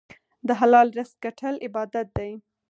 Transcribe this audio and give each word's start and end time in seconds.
د 0.47 0.49
حلال 0.59 0.87
رزق 0.97 1.15
ګټل 1.23 1.55
عبادت 1.65 2.07
دی. 2.17 2.31